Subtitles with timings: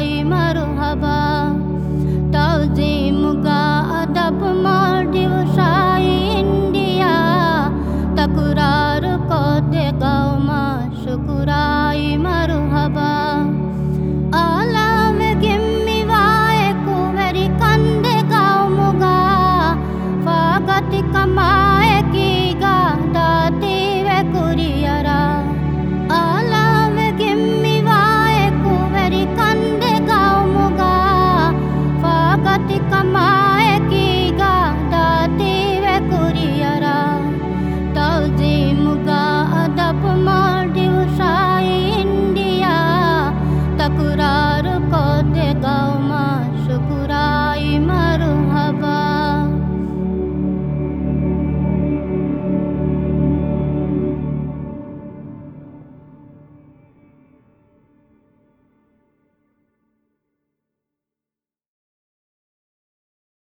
[0.00, 0.24] い